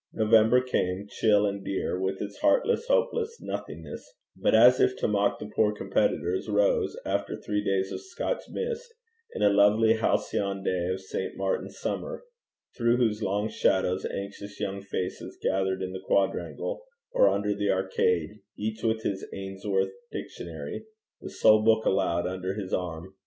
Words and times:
November 0.13 0.59
came, 0.61 1.05
'chill 1.07 1.45
and 1.45 1.63
drear,' 1.63 1.99
with 2.01 2.19
its 2.23 2.39
heartless, 2.39 2.87
hopeless 2.87 3.37
nothingness; 3.39 4.11
but 4.35 4.55
as 4.55 4.79
if 4.79 4.95
to 4.97 5.07
mock 5.07 5.37
the 5.37 5.45
poor 5.55 5.71
competitors, 5.71 6.49
rose, 6.49 6.97
after 7.05 7.35
three 7.39 7.63
days 7.63 7.91
of 7.91 8.01
Scotch 8.01 8.41
mist, 8.49 8.91
in 9.35 9.43
a 9.43 9.49
lovely 9.53 9.93
'halcyon 9.93 10.63
day' 10.63 10.87
of 10.87 11.01
'St. 11.01 11.37
Martin's 11.37 11.77
summer,' 11.77 12.23
through 12.75 12.97
whose 12.97 13.21
long 13.21 13.47
shadows 13.47 14.03
anxious 14.07 14.59
young 14.59 14.81
faces 14.81 15.37
gathered 15.39 15.83
in 15.83 15.93
the 15.93 16.01
quadrangle, 16.03 16.81
or 17.11 17.29
under 17.29 17.53
the 17.53 17.69
arcade, 17.69 18.39
each 18.57 18.81
with 18.81 19.03
his 19.03 19.27
Ainsworth's 19.35 19.93
Dictionary, 20.11 20.83
the 21.21 21.29
sole 21.29 21.61
book 21.63 21.85
allowed, 21.85 22.25
under 22.25 22.55
his 22.55 22.73
arm. 22.73 23.13